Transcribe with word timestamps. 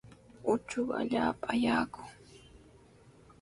Uchuqa 0.51 0.93
allaapami 1.01 1.49
ayaykun. 1.51 2.07